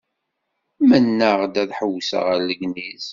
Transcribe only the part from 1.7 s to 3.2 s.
ḥewwseɣ ar Legniz.